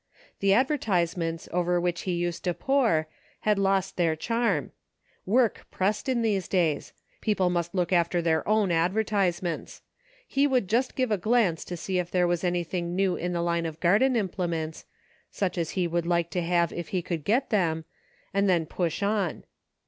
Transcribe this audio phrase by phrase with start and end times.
[0.39, 3.07] The adver tisements over \jfhich he used to pore
[3.41, 4.71] had lost their charm;
[5.27, 9.83] work pressed in these days; people must look after their own advertisements;
[10.27, 13.43] he would just give a glance to see if there was anything new in the
[13.43, 14.85] line of garden implements,
[15.29, 17.85] such as he would like to have if he could get them,
[18.33, 19.43] and then push on.